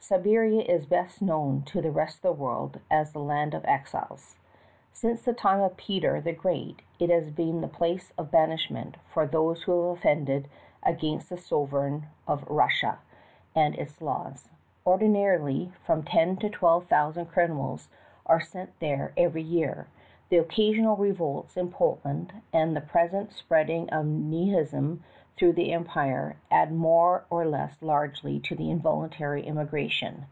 [0.00, 4.38] Siberia is best known to the rest of the world as the land of exiles.
[4.90, 9.26] Since the time of Peter the Great it has been the place of banishment for
[9.26, 10.48] those who offend
[10.82, 13.00] against the sovereign of Russia
[13.52, 13.98] STOPPED BY RUSSIAN ROBBERS.
[14.00, 14.48] 227 and its laws.
[14.86, 17.88] Ordinarily from ten to twelve thousand criminals
[18.24, 19.88] are sent there every year;
[20.30, 25.04] the occasional revolts in Poland and the present spread of nihilism
[25.38, 30.26] through the empire add more or less largely to the involuntary emigration.